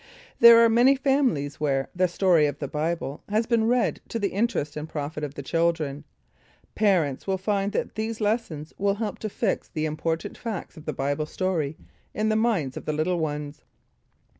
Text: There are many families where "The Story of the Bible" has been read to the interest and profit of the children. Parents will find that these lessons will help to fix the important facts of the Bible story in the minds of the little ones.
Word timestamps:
There 0.39 0.57
are 0.65 0.67
many 0.67 0.95
families 0.95 1.59
where 1.59 1.87
"The 1.95 2.07
Story 2.07 2.47
of 2.47 2.57
the 2.57 2.67
Bible" 2.67 3.21
has 3.29 3.45
been 3.45 3.65
read 3.67 4.01
to 4.09 4.17
the 4.17 4.29
interest 4.29 4.75
and 4.75 4.89
profit 4.89 5.23
of 5.23 5.35
the 5.35 5.43
children. 5.43 6.05
Parents 6.73 7.27
will 7.27 7.37
find 7.37 7.71
that 7.73 7.93
these 7.93 8.19
lessons 8.19 8.73
will 8.79 8.95
help 8.95 9.19
to 9.19 9.29
fix 9.29 9.67
the 9.69 9.85
important 9.85 10.39
facts 10.39 10.75
of 10.75 10.85
the 10.85 10.91
Bible 10.93 11.27
story 11.27 11.77
in 12.15 12.29
the 12.29 12.35
minds 12.35 12.77
of 12.77 12.85
the 12.85 12.93
little 12.93 13.19
ones. 13.19 13.63